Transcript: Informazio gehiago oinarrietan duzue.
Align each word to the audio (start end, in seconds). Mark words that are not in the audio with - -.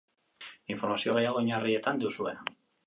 Informazio 0.75 1.15
gehiago 1.19 1.41
oinarrietan 1.43 2.05
duzue. 2.07 2.37